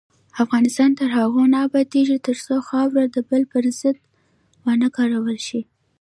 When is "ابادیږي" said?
1.67-2.17